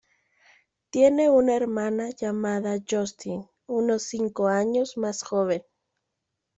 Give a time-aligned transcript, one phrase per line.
[0.89, 5.61] Tiene una hermana llamada Justine, unos cinco años más joven.